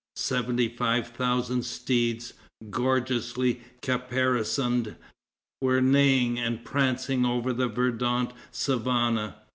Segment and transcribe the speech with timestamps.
[0.15, 2.33] Seventy five thousand steeds,
[2.71, 4.95] gorgeously caparisoned,
[5.61, 9.35] were neighing and prancing over the verdant savanna.